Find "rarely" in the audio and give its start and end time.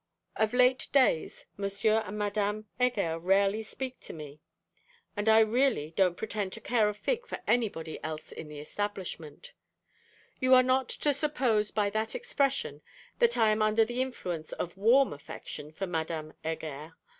3.19-3.61